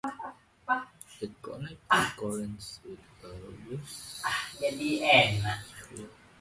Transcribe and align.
It 1.21 1.29
connects 1.43 2.13
Corinth 2.17 2.79
with 2.83 2.97
Argos, 3.23 4.21
via 4.59 4.69
Epidavros 4.71 5.41
and 5.43 5.43
Nafplio. 5.43 6.09